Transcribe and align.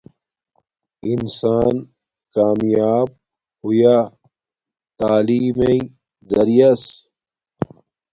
انسان 1.11 1.75
کامیاپ 2.33 3.09
ہویا 3.63 3.97
تعلیم 4.99 5.53
مݵݵ 5.59 5.79
زریعس 6.29 6.83